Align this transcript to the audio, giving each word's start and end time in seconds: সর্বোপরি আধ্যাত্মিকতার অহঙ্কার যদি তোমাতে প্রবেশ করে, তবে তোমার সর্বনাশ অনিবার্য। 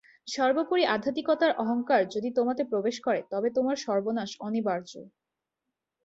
সর্বোপরি 0.27 0.83
আধ্যাত্মিকতার 0.93 1.51
অহঙ্কার 1.63 2.01
যদি 2.15 2.29
তোমাতে 2.37 2.63
প্রবেশ 2.63 2.95
করে, 2.99 3.19
তবে 3.31 3.47
তোমার 3.49 3.77
সর্বনাশ 3.85 4.31
অনিবার্য। 4.39 4.91